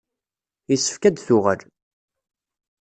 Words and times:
Yessefk 0.69 1.03
ad 1.03 1.13
d-tuɣal. 1.15 1.61